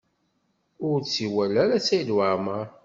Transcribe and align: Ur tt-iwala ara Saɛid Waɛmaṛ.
Ur 0.87 0.97
tt-iwala 1.01 1.59
ara 1.63 1.77
Saɛid 1.85 2.09
Waɛmaṛ. 2.15 2.67